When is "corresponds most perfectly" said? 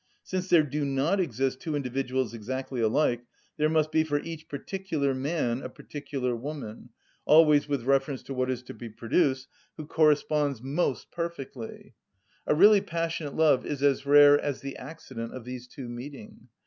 9.85-11.93